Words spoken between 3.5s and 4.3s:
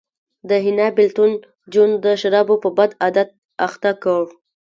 اخته کړ